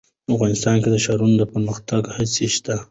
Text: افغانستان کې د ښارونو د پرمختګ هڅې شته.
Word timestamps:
افغانستان 0.33 0.75
کې 0.83 0.89
د 0.91 0.97
ښارونو 1.03 1.35
د 1.39 1.43
پرمختګ 1.51 2.01
هڅې 2.15 2.45
شته. 2.55 2.75